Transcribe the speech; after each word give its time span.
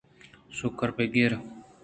شُگر 0.57 0.89
بِہ 0.95 1.05
گِر 1.13 1.31